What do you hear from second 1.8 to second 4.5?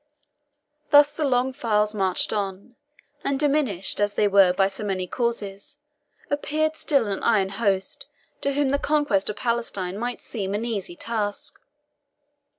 marched on, and, diminished as they